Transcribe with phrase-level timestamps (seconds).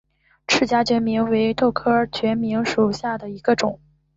[0.47, 3.79] 翅荚决明为豆科决明属下的一个种。